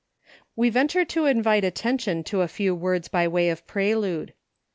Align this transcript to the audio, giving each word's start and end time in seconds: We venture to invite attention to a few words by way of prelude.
We 0.55 0.71
venture 0.71 1.05
to 1.05 1.27
invite 1.27 1.63
attention 1.63 2.23
to 2.23 2.41
a 2.41 2.47
few 2.47 2.73
words 2.73 3.07
by 3.07 3.27
way 3.27 3.49
of 3.51 3.67
prelude. 3.67 4.33